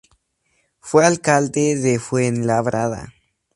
[0.79, 3.13] Fue alcalde de Fuenlabrada.